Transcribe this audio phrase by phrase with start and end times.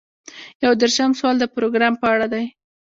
[0.63, 2.45] یو دېرشم سوال د پروګرام په اړه دی.